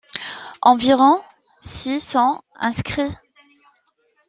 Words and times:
Environ 0.63 1.21
s 1.61 1.85
y 1.85 1.99
sont 1.99 2.41
inscrits. 2.55 3.15